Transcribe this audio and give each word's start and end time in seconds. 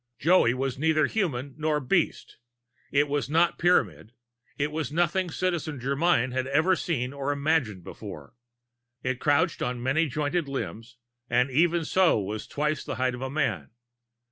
Joey 0.17 0.55
was 0.55 0.79
neither 0.79 1.05
human 1.05 1.53
nor 1.59 1.79
beast; 1.79 2.37
it 2.91 3.07
was 3.07 3.29
not 3.29 3.59
Pyramid; 3.59 4.13
it 4.57 4.71
was 4.71 4.91
nothing 4.91 5.29
Citizen 5.29 5.79
Germyn 5.79 6.31
had 6.33 6.47
ever 6.47 6.75
seen 6.75 7.13
or 7.13 7.31
imagined 7.31 7.83
before. 7.83 8.33
It 9.03 9.19
crouched 9.21 9.61
on 9.61 9.83
many 9.83 10.07
jointed 10.07 10.47
limbs, 10.47 10.97
and 11.29 11.51
even 11.51 11.85
so 11.85 12.17
was 12.19 12.47
twice 12.47 12.83
the 12.83 12.95
height 12.95 13.13
of 13.13 13.21
a 13.21 13.29
man. 13.29 13.69